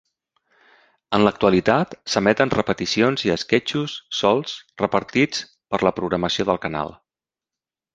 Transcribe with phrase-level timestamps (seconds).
[1.17, 7.01] En l'actualitat s'emeten repeticions i esquetxos solts repartits per la programació del canal.